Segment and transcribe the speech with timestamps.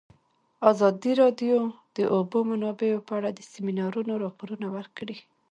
[0.71, 5.17] ازادي راډیو د د اوبو منابع په اړه د سیمینارونو راپورونه ورکړي.